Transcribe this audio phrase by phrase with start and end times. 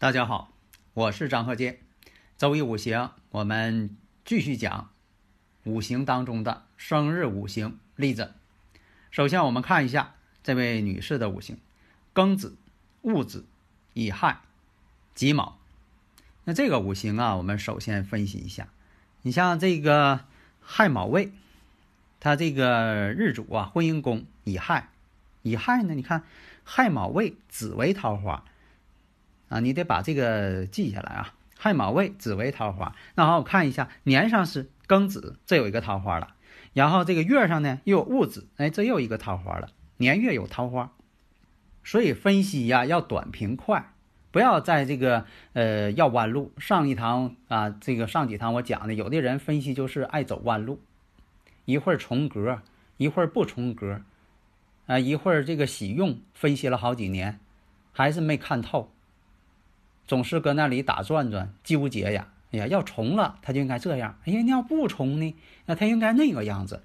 [0.00, 0.52] 大家好，
[0.94, 1.80] 我是张鹤剑。
[2.36, 4.90] 周易五行，我们继续讲
[5.64, 8.32] 五行当中的生日五行例子。
[9.10, 11.58] 首先，我们看一下这位女士的五行：
[12.14, 12.56] 庚子、
[13.02, 13.44] 戊子、
[13.92, 14.40] 乙亥、
[15.16, 15.58] 己卯。
[16.44, 18.68] 那这个五行啊，我们首先分析一下。
[19.22, 20.20] 你像这个
[20.60, 21.32] 亥卯未，
[22.20, 24.90] 它这个日主啊，婚姻宫乙亥，
[25.42, 26.22] 乙亥呢，你看
[26.62, 28.44] 亥卯未，子为桃花。
[29.48, 31.34] 啊，你得把这个记下来啊！
[31.56, 32.94] 亥卯未，子为桃花。
[33.16, 36.34] 那好，我看一下年上是庚子，这有一个桃花了。
[36.72, 39.70] 然后这个月上呢又有戊子，哎，这又一个桃花了。
[39.96, 40.92] 年月有桃花，
[41.82, 43.92] 所以分析呀要短平快，
[44.30, 46.52] 不要在这个呃要弯路。
[46.58, 50.80] 上一堂啊，这个上几堂我讲的，有的人分析就是爱走弯路，
[51.64, 52.62] 一会儿重格，
[52.98, 54.02] 一会儿不重格，
[54.86, 57.40] 啊，一会儿这个喜用，分析了好几年，
[57.90, 58.92] 还是没看透。
[60.08, 62.32] 总是搁那里打转转，纠结呀！
[62.50, 66.82] 哎呀，要重了，他就应该这样；哎呀，你要不重呢，那他应该那个样子。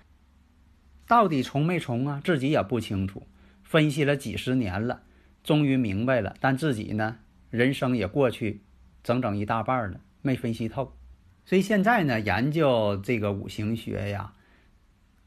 [1.07, 2.21] 到底重没重啊？
[2.21, 3.25] 自己也不清楚。
[3.63, 5.03] 分析了几十年了，
[5.41, 8.61] 终于明白了，但自己呢，人生也过去
[9.01, 10.93] 整整一大半了，没分析透。
[11.45, 14.33] 所以现在呢，研究这个五行学呀，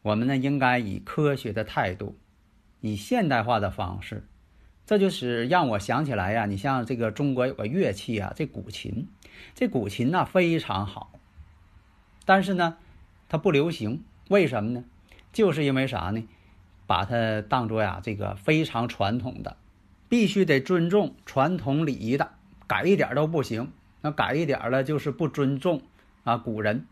[0.03, 2.19] 我们呢应该以科学的态度，
[2.81, 4.29] 以现代化的方式。
[4.87, 9.09] 这就是让我想起来呀，你像这个中国有个乐器啊，这古琴，
[9.53, 11.11] 这古琴呐非常好，
[12.25, 12.77] 但是呢，
[13.29, 14.85] 它不流行，为什么呢？
[15.33, 16.27] 就是因为啥呢？
[16.87, 19.57] 把它当做呀这个非常传统的，
[20.09, 22.31] 必须得尊重传统礼仪的，
[22.69, 23.73] 改一点都不行。
[24.03, 25.83] 那改一点了就是不尊重
[26.23, 26.87] 啊古人，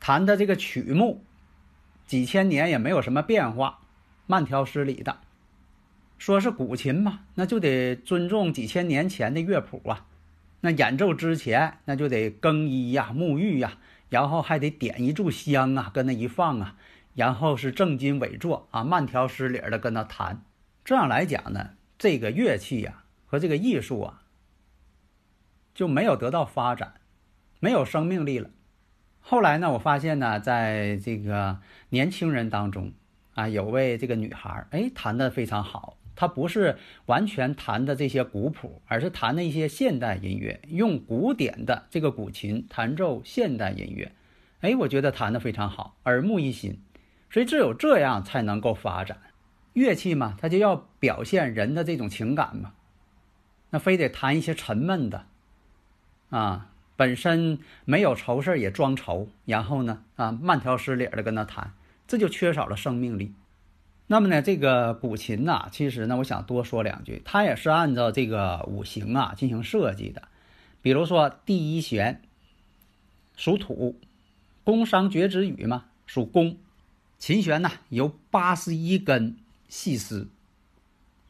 [0.00, 1.22] 弹的这个曲目，
[2.06, 3.80] 几千年也没有什么变化，
[4.26, 5.18] 慢条斯理的。
[6.18, 10.06] 说是古琴嘛，那就得尊重几千年前的乐谱啊。
[10.60, 16.76] 那演奏之前，那就得更衣呀、沐浴呀，然后还得点一炷香啊，跟那一放啊，
[17.14, 20.42] 然后是正襟危坐啊，慢条斯理的跟那弹。
[20.84, 24.22] 这样来讲呢，这个乐器呀和这个艺术啊
[25.72, 26.94] 就没有得到发展，
[27.60, 28.50] 没有生命力了。
[29.20, 32.92] 后来呢，我发现呢，在这个年轻人当中
[33.34, 35.96] 啊，有位这个女孩，哎，弹的非常好。
[36.20, 44.10] 他不是完全弹的这些古谱，而是弹的一些现代音乐，用古典的这个古琴弹奏现代音乐。
[44.62, 46.80] 哎，我觉得弹的非常好，耳目一新。
[47.30, 49.18] 所以只有这样才能够发展
[49.74, 52.72] 乐器嘛，它就要表现人的这种情感嘛。
[53.70, 55.26] 那非得弹一些沉闷的
[56.30, 61.74] 啊，本身没有愁事也装愁，然后呢啊慢条斯理的跟他弹，
[62.08, 63.32] 这就缺少了生命力。
[64.10, 70.22] 那么呢，这个古琴呐，其实呢，我想多说两句，它也是按照这个五行啊进行设计的。
[70.80, 72.22] 比如说第一弦
[73.36, 74.00] 属土，
[74.64, 76.56] 宫商角徵羽嘛，属宫。
[77.18, 79.36] 琴弦呢由八十一根
[79.68, 80.28] 细丝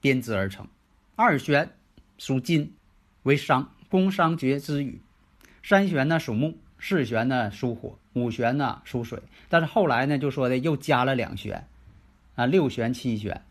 [0.00, 0.68] 编织而成。
[1.16, 1.70] 二弦
[2.16, 2.74] 属金，
[3.24, 5.00] 为商，宫商角徵羽。
[5.64, 9.20] 三弦呢属木，四弦呢属火，五弦呢属水。
[9.48, 11.66] 但是后来呢，就说的又加了两弦。
[12.38, 13.42] 啊，六弦七弦，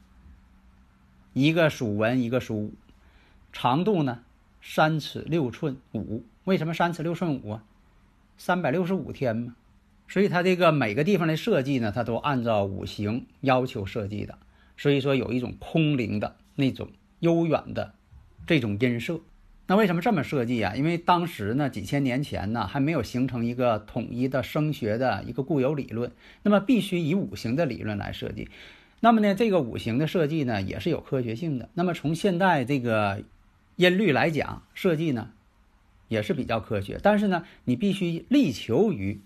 [1.34, 2.74] 一个属文，一个属武，
[3.52, 4.24] 长度呢
[4.62, 6.24] 三尺六寸五。
[6.46, 7.66] 为什么三尺六寸五啊？
[8.38, 9.58] 三百六十五天嘛。
[10.08, 14.38] 所以它这个每个地方的设计呢，它都按照五行要求设计的。
[14.78, 16.90] 所以说有一种空灵的那种
[17.20, 17.94] 悠远的
[18.46, 19.20] 这种音色。
[19.70, 20.76] 那为什么这么设计啊？
[20.76, 26.10] 因为当时呢，几千年前呢，还没有形成一个统一的声学的一个固有理论，
[26.44, 28.48] 那么必须以五行的理论来设计。
[29.02, 31.68] 那么呢，这个五行的设计呢，也是有科学性的。
[31.74, 33.22] 那么从现代这个
[33.76, 35.32] 音律来讲，设计呢
[36.08, 36.98] 也是比较科学。
[37.04, 39.20] 但是呢，你必须力求于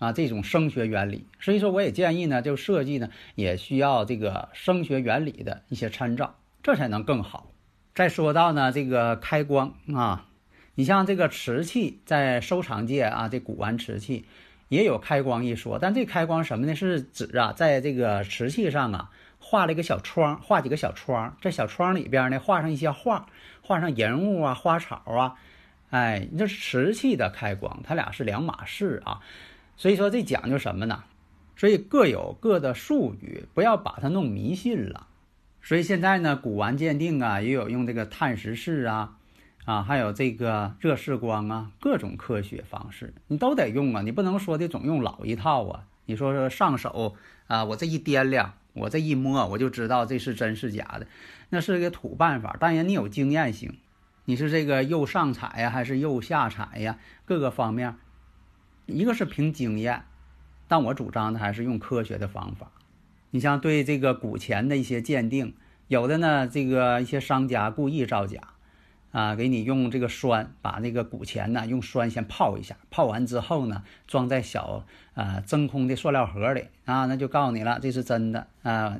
[0.00, 1.24] 啊这种声学原理。
[1.38, 6.34] 所以说，我也建议呢，就设计呢也需要这个声学原理的一些参照，
[6.64, 7.52] 这才能更好。
[7.98, 10.24] 再说到呢，这个开光啊，
[10.76, 14.24] 你像这个瓷器，在收藏界啊，这古玩瓷器
[14.68, 16.76] 也有开光一说，但这开光什么呢？
[16.76, 19.10] 是指啊，在这个瓷器上啊，
[19.40, 23.26] 画了一个小窗，画几个小窗，这小窗里边呢，画上一些画，
[23.62, 25.34] 画上人物啊、花草啊，
[25.90, 29.22] 哎，这是瓷器的开光，它俩是两码事啊。
[29.76, 31.02] 所以说这讲究什么呢？
[31.56, 35.07] 所以各有各的术语，不要把它弄迷信了。
[35.68, 39.18] 所以现在呢，古玩鉴定啊，也有用这个碳十四啊。
[39.66, 45.84] 啊，还有这个热释光啊，各种科学方式你都得用啊，你不能说的总用老一套啊。
[46.06, 47.16] 你说说上手
[47.48, 51.06] 啊，我这一掂量，我这一摸，我就知道这是真是假的，
[51.50, 52.56] 那是个土办法。
[52.58, 53.76] 当然你有经验行，
[54.24, 57.94] 你是这个釉上彩呀，还是釉下彩呀，各个方面，
[58.86, 60.04] 一个是凭经验，
[60.66, 62.70] 但我主张的还是用科学的方法。
[63.30, 65.54] 你像对这个古钱的一些鉴定，
[65.86, 68.40] 有的呢，这个一些商家故意造假。
[69.10, 74.84] 啊，给你用这个栓把那个古钱呢，用栓先泡一下，泡完之后呢，装在小
[75.14, 78.98] 呃真空的塑料盒里啊，那就告诉你了，这是真的啊。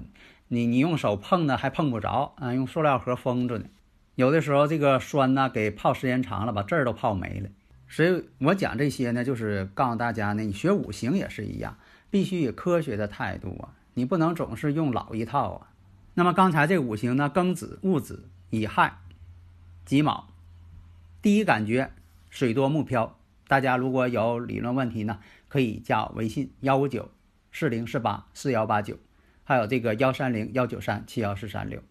[0.49, 3.67] 你你用手碰呢还碰不着啊，用塑料盒封着呢。
[4.15, 7.51] 有的时候这个栓呢给泡时间长了，把字儿都泡没了。
[7.87, 11.77] 所以我讲这些呢，就是告诉大家呢，你学五行也是一样，
[12.09, 15.71] 必须以科学的态度啊，你不能总是用老一套啊。
[16.15, 18.99] 那么刚才这五行呢，庚子、戊子、乙亥。
[19.85, 20.29] 己卯，
[21.23, 21.91] 第一感觉
[22.29, 23.19] 水多木漂。
[23.47, 25.19] 大家如果有理论问题呢，
[25.49, 27.11] 可以加微信幺五九
[27.51, 28.99] 四零四八四幺八九，
[29.45, 31.83] 还有这个幺三零幺九三七幺四三六。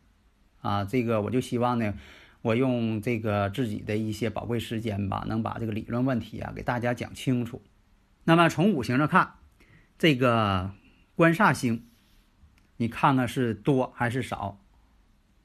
[0.61, 1.95] 啊，这个我就希望呢，
[2.43, 7.63] 我用这个自己的一些宝贵时间吧，能把这个理论问题啊给大家讲清楚。
[8.25, 9.33] 那么从五行上看，
[9.97, 10.69] 这个
[11.15, 11.83] 官煞星，
[12.77, 14.59] 你看看是多还是少？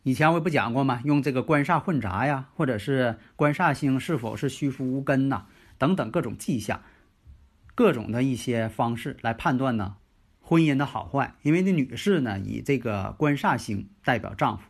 [0.04, 1.00] 以前我不讲过吗？
[1.04, 5.46] 用这个官煞混杂呀，或者是官煞星是否是虚浮无根呐，
[5.78, 6.82] 等等各种迹象，
[7.74, 9.94] 各种的一些方式来判断呢，
[10.40, 11.36] 婚姻的好坏。
[11.42, 14.64] 因为那女士呢，以这个官煞星代表丈夫，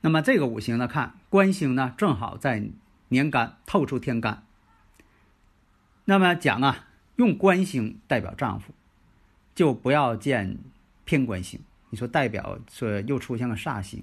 [0.00, 2.68] 那么这个五行呢，看官星呢正好在
[3.10, 4.44] 年干透出天干，
[6.04, 8.74] 那么讲啊，用官星代表丈夫，
[9.54, 10.58] 就不要见
[11.04, 11.60] 偏官星。
[11.94, 14.02] 你说代表说又出现了煞星。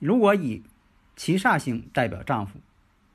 [0.00, 0.60] 如果以
[1.14, 2.58] 七煞星代表丈夫，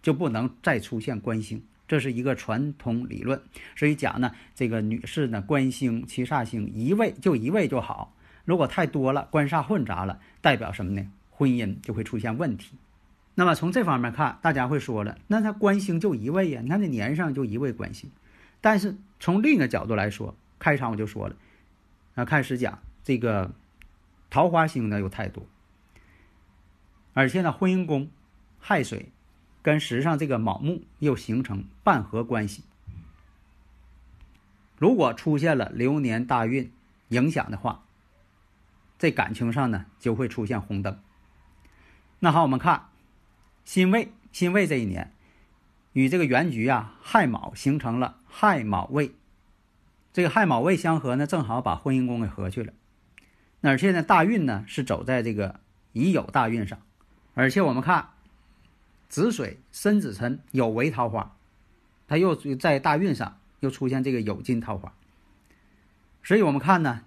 [0.01, 3.41] 就不能再出现官星，这是一个传统理论。
[3.75, 8.15] 所以讲呢，这个女士呢，官星、七煞星一位就一位就好。
[8.45, 11.05] 如果太多了，官煞混杂了，代表什么呢？
[11.29, 12.77] 婚姻就会出现问题。
[13.35, 18.09] 那么从这方面看，大家会说了，那他官星就一位呀，你看这年上就一位官星。
[18.61, 21.35] 但是从另一个角度来说，开场我就说了，
[22.15, 23.51] 啊，开始讲这个
[24.37, 25.47] 桃花星呢又太多。
[27.15, 28.11] 而且呢，婚姻宫
[28.59, 29.09] 亥水
[29.63, 32.63] 跟时上这个卯木又形成半合关系。
[34.77, 36.71] 如果出现了流年大运
[37.07, 37.83] 影响的话，
[38.99, 40.99] 在感情上呢就会出现红灯。
[42.19, 42.89] 那好，我们看
[43.65, 45.11] 辛未，辛未这一年
[45.93, 49.15] 与这个原局啊亥卯形成了亥卯未，
[50.13, 52.71] 这个亥卯未相合呢，正好把婚姻宫给合去了。
[53.61, 55.59] 而且呢，大运呢是走在这个
[55.93, 56.79] 乙酉大运上。
[57.33, 58.09] 而且我们看，
[59.09, 61.35] 子水申子辰有为桃花，
[62.07, 64.93] 它又在大运上又出现这个酉金桃花，
[66.23, 67.03] 所以我们看呢，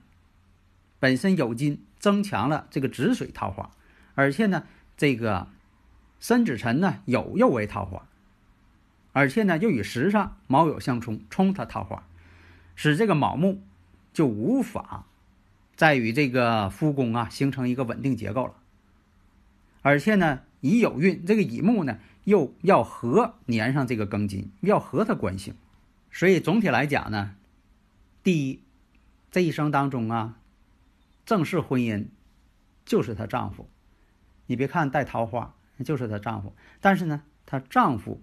[0.99, 3.71] 本身酉金增强了这个子水桃花，
[4.15, 4.65] 而且呢，
[4.97, 5.49] 这个
[6.21, 8.07] 申子辰呢有又为桃花，
[9.13, 12.05] 而且呢又与时上卯酉相冲，冲它桃花，
[12.77, 13.63] 使这个卯木
[14.13, 15.07] 就无法
[15.81, 18.55] 再与这个夫宫啊形成一个稳定结构了。
[19.81, 25.55] 而且呢，乙酉运这个乙木呢，又要和粘上这个庚金，要和它关系，
[26.11, 27.35] 所以总体来讲呢，
[28.23, 28.61] 第一，
[29.31, 30.37] 这一生当中啊，
[31.25, 32.09] 正式婚姻
[32.85, 33.67] 就是她丈夫，
[34.49, 38.21] 你别看带桃花，就是她丈夫，但是呢，她丈夫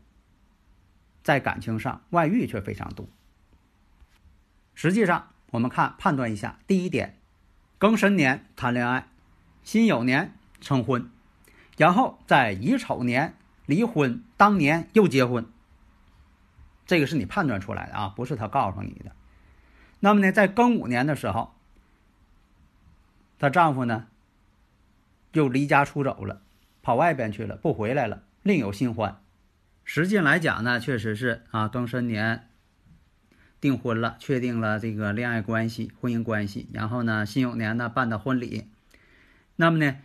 [1.24, 3.10] 在感情上外遇却非常多。
[4.76, 7.17] 实际上，我们看判断一下，第一点，
[7.80, 9.08] 庚申年谈恋爱，
[9.64, 11.10] 辛酉年成婚。
[11.78, 13.36] 然后在乙丑年
[13.68, 15.46] 离婚，当年又结婚。
[16.88, 19.12] 这个是你判断出来的啊，不是他告诉你的。
[20.00, 21.54] 那么呢，在庚午年的时候，
[23.38, 24.08] 她丈夫呢
[25.34, 26.42] 又离家出走了，
[26.82, 29.22] 跑外边去了，不回来了，另有新欢。
[29.84, 32.50] 实际来讲呢，确实是啊，庚申年
[33.60, 36.68] 订婚了，确定了这个恋爱关系、婚姻关系。
[36.74, 38.68] 然后呢，辛酉年呢办的婚礼。
[39.56, 39.98] 那么呢？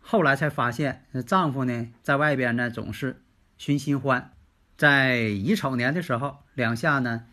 [0.00, 3.20] 后来才发现，丈夫呢在外边呢总是
[3.58, 4.30] 寻新欢，
[4.76, 7.24] 在乙丑年的时候，两下呢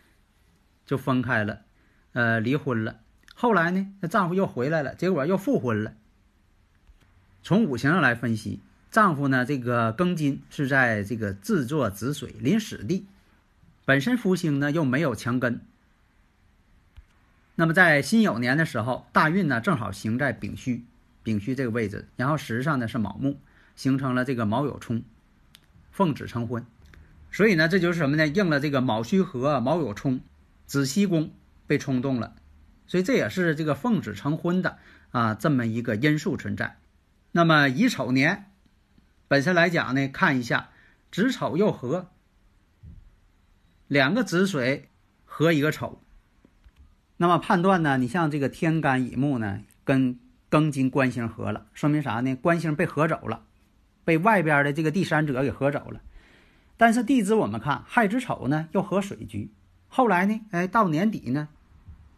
[0.84, 1.62] 就分开了，
[2.14, 3.00] 呃，离婚了。
[3.36, 5.94] 后来呢，那丈夫又回来了，结果又复婚了。
[7.44, 13.06] 从五行上来分析，丈夫呢这个庚金是在这个自作子水临死地，
[13.86, 15.62] 本身福星呢又没有强根。
[17.56, 20.86] 那么在辛酉年的时候，大运呢正好行在丙戌，
[21.22, 23.38] 丙戌这个位置，然后时上呢是卯木，
[23.76, 25.04] 形成了这个卯酉冲，
[25.92, 26.66] 奉子成婚，
[27.32, 28.28] 所以呢这就是什么呢？
[28.28, 30.22] 应了这个卯戌合，卯酉冲，
[30.66, 31.32] 子息宫
[31.68, 32.34] 被冲动了，
[32.88, 34.80] 所以这也是这个奉子成婚的
[35.12, 36.78] 啊这么一个因素存在。
[37.32, 38.46] 那么乙丑年
[39.28, 40.70] 本身来讲呢，看一下
[41.12, 42.10] 子丑又合，
[43.94, 44.90] 两个子水
[45.24, 46.02] 合一个丑。
[47.18, 47.98] 那么判断呢？
[47.98, 50.20] 你像这个天干乙木呢，跟
[50.50, 52.36] 庚金官星合了，说明啥呢？
[52.36, 53.44] 官星被合走了，
[54.04, 56.02] 被外边的这个第三者给合走了。
[56.76, 59.52] 但是地支我们看亥子丑呢，又合水局。
[59.88, 61.48] 后来呢，哎，到年底呢，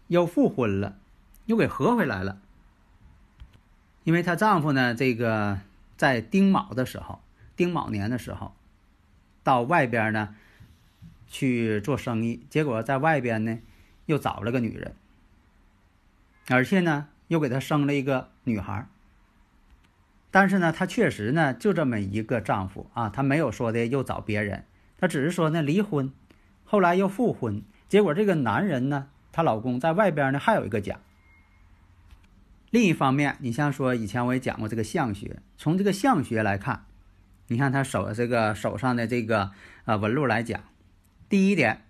[0.07, 0.97] 又复婚了，
[1.45, 2.39] 又给合回来了。
[4.05, 5.59] 因为她丈夫呢，这个
[5.97, 7.19] 在丁卯的时候，
[7.57, 8.55] 丁卯年的时候，
[9.43, 10.35] 到外边呢
[11.35, 13.59] 去做生意，结果在外边呢。
[14.07, 14.93] 又找了个女人，
[16.47, 18.87] 而且呢，又给他生了一个女孩。
[20.29, 24.65] 但是呢，他确实呢，就这么一个丈夫啊，他没有说的又找别人，
[24.99, 26.13] 他只是说呢离婚，
[26.65, 27.63] 后来又复婚。
[27.89, 30.99] 结果这个男人呢，她老公在外边呢还有一个家。
[32.69, 36.85] 另一方面，你像说以前我也讲过这个相学，从这个相学来看，
[37.47, 39.49] 你看他手这个手上的这个
[39.85, 40.61] 啊纹路来讲，
[41.29, 41.81] 第一点。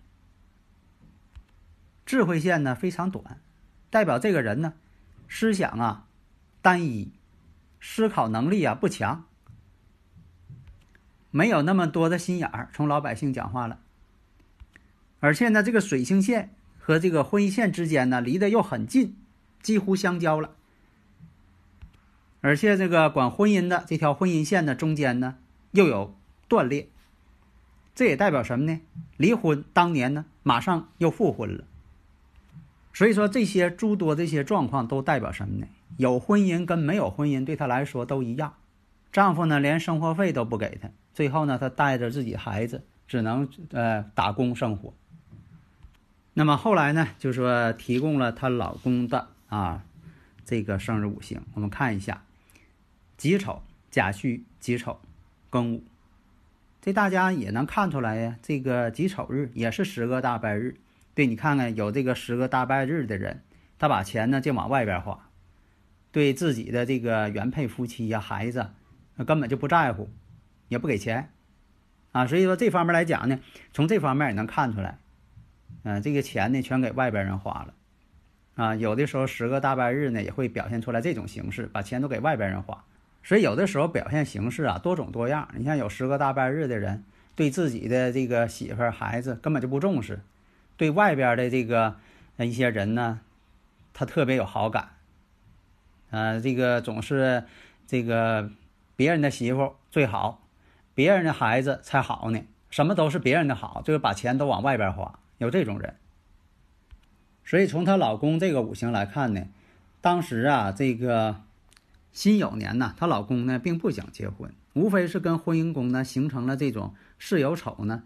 [2.06, 3.42] 智慧线呢非常短，
[3.90, 4.74] 代表这个人呢
[5.28, 6.08] 思想啊
[6.62, 7.12] 单一，
[7.82, 9.26] 思考能力啊不强，
[11.32, 13.80] 没有那么多的心眼儿，从老百姓讲话了。
[15.20, 19.18] 而且呢，这个水星线和这个婚姻线之间呢离得又很近，
[19.64, 20.56] 几乎相交了。
[22.42, 25.40] 而且这个管婚姻的这条婚姻线的中间呢
[25.72, 26.16] 又有
[26.48, 26.90] 断裂，
[27.96, 28.80] 这也代表什么呢？
[29.18, 31.64] 离婚当年呢马上又复婚了。
[32.94, 35.68] 所以说这些诸多这些状况都代表什么呢？
[35.98, 38.54] 有婚姻跟没有婚姻对她来说都一样。
[39.12, 44.94] 丈夫呢连生活费都不给她，最后呢她带着自己孩子只能呃打工生活。
[46.34, 49.86] 那么后来呢就说提供了她老公的啊
[50.44, 52.24] 这个生日五行，我们看一下：
[53.16, 55.00] 己丑、甲戌、己丑、
[55.50, 55.84] 庚午。
[56.86, 60.76] 这大家也能看出来呀，这个己丑日也是十个大拜日。
[61.16, 63.42] 对你看看，有这个十个大拜日的人，
[63.80, 65.32] 他把钱呢就往外边花，
[66.12, 68.70] 对自己的这个原配夫妻呀、孩子，
[69.26, 70.12] 根本就不在乎，
[70.68, 71.32] 也不给钱，
[72.12, 73.40] 啊，所以说这方面来讲呢，
[73.74, 75.00] 从这方面也能看出来，
[75.82, 77.74] 嗯，这个钱呢全给外边人花了，
[78.54, 82.86] 啊，有的时候十个大拜日呢也会表现出来这种形式，把钱都给外边人花，
[83.26, 85.50] 所以有的时候表现形式啊多种多样。
[85.56, 87.04] 你像有十个大半日的人，
[87.36, 90.22] 对自己的这个媳妇、孩子根本就不重视。
[90.78, 91.96] 对外边的这个
[92.38, 93.22] 一些人呢，
[93.94, 94.90] 他特别有好感，
[96.12, 97.46] 呃，这个总是
[97.88, 98.52] 这个
[98.96, 100.48] 别人的媳妇最好，
[100.94, 102.40] 别人的孩子才好呢，
[102.70, 105.96] 什么都是别人的好，就是把钱都往外边花，有这种人。
[107.44, 109.48] 所以从她老公这个五行来看呢，
[110.02, 111.38] 当时啊，这个
[112.16, 118.04] 辛酉年呢，她老公呢并不想结婚，无非是跟婚姻宫呢形成了这种巳酉丑呢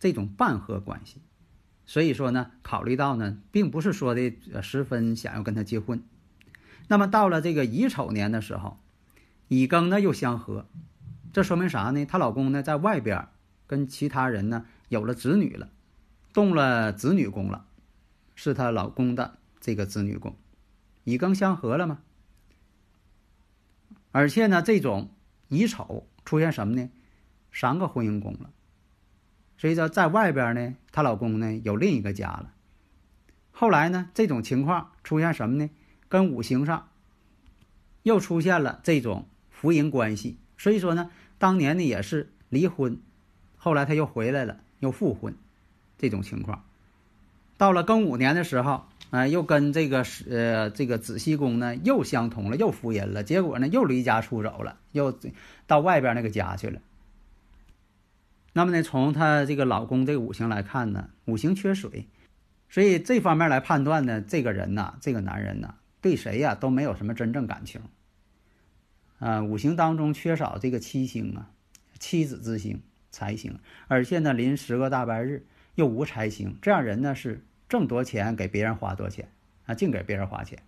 [0.00, 1.22] 这种半合关系。
[1.86, 6.02] 所以说呢，考虑到呢，并不是说的十分想要跟他结婚。
[6.88, 8.80] 那么到了这个乙丑年的时候，
[9.46, 10.66] 乙庚呢又相合，
[11.32, 12.04] 这说明啥呢？
[12.04, 13.28] 她老公呢在外边
[13.68, 15.70] 跟其他人呢有了子女了，
[16.32, 17.66] 动了子女宫了，
[18.34, 20.34] 是她老公的这个子女宫，
[21.04, 22.00] 乙庚相合了吗？
[24.16, 25.10] 而且呢，这种
[25.48, 26.88] 乙丑出现什么呢？
[27.52, 28.50] 三个婚姻宫了。
[29.58, 32.52] 所以说，在外边呢，她老公呢有另一个家了。
[33.50, 35.68] 后来呢，这种情况出现什么呢？
[36.08, 36.90] 跟五行上
[38.04, 40.38] 又出现了这种福银关系。
[40.56, 43.00] 所以说呢，当年呢也是离婚，
[43.56, 45.34] 后来他又回来了，又复婚，
[45.98, 46.64] 这种情况。
[47.56, 53.22] 到了庚午年的时候，啊，又跟这个是呃这个子西宫呢又相同了，又福银了。
[53.22, 55.16] 结果呢，又离家出走了，又
[55.68, 56.80] 到外边那个家去了。
[58.52, 62.08] 那么呢，从她这个老公这五行来看呢，五行缺水，
[62.68, 67.82] 所以这方面来判断呢，这个人呐，这个男人呐，对谁呀都没有什么真正感情。
[69.20, 71.52] 啊，五行当中缺少这个七星啊，
[72.00, 77.44] 妻子之星，财星，而且呢临十个大白日又无财星，这样人呢是
[77.74, 79.28] 挣多钱给别人花多钱
[79.66, 80.62] 啊，净给别人花钱。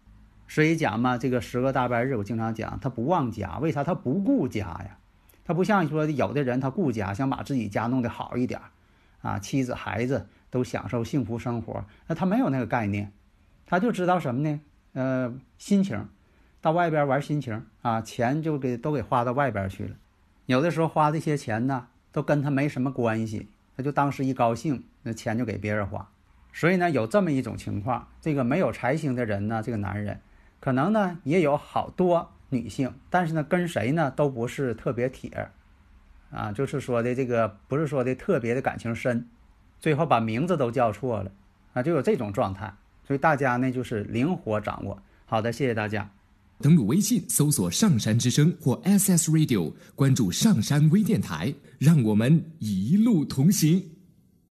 [0.49, 4.99] 所以讲嘛，这个十个大白日，我经常讲，他不忘家，为啥他不顾家呀？
[5.45, 8.61] 他不像说有的人他顾家，想把自己家弄得好一点，
[9.23, 13.13] 啊，妻子孩子都享受幸福生活，那他没有那个概念，
[13.67, 14.61] 他就知道什么呢？
[14.95, 16.09] 呃，心情，
[16.61, 19.95] 到外边玩心情啊，钱就给都给花到外边去了。
[20.47, 26.11] 有的时候花这些钱呢，都跟他没什么关系，他就当时一高兴，那钱就给别人花。
[26.59, 30.19] 所以呢，有这么一种情况，这个没有财星的人呢，这个男人。
[30.59, 35.51] 可能呢也有好多女性，但是呢跟谁呢都不是特别铁，
[36.31, 39.29] 啊，就是说的这个不是说的特别的感情深，
[39.79, 41.31] 最后把名字都叫错了，
[41.75, 42.73] 啊，就有这种状态。
[43.07, 44.99] 所以大家呢就是灵活掌握。
[45.27, 46.11] 好的，谢谢大家。
[46.63, 53.85] 登录微信搜索“上山之声”或 SS Radio，关注上山微电台，让我们一路同行。